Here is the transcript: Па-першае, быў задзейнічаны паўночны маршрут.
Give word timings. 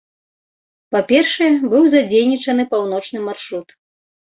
Па-першае, 0.95 1.51
быў 1.75 1.83
задзейнічаны 1.97 2.63
паўночны 2.77 3.19
маршрут. 3.33 3.69